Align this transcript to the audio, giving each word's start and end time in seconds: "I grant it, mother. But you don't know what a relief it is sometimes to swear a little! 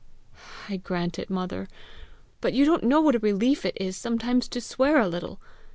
"I 0.67 0.77
grant 0.77 1.19
it, 1.19 1.29
mother. 1.29 1.67
But 2.39 2.53
you 2.53 2.65
don't 2.65 2.81
know 2.83 3.01
what 3.01 3.13
a 3.13 3.19
relief 3.19 3.65
it 3.67 3.77
is 3.79 3.95
sometimes 3.95 4.47
to 4.47 4.59
swear 4.59 4.99
a 4.99 5.07
little! 5.07 5.39